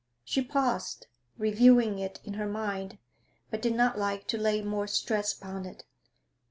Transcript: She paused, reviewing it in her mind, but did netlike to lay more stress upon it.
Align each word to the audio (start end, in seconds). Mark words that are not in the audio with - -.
She 0.23 0.41
paused, 0.41 1.05
reviewing 1.37 1.99
it 1.99 2.19
in 2.23 2.33
her 2.33 2.47
mind, 2.47 2.97
but 3.51 3.61
did 3.61 3.73
netlike 3.73 4.25
to 4.29 4.37
lay 4.39 4.63
more 4.63 4.87
stress 4.87 5.31
upon 5.39 5.63
it. 5.67 5.85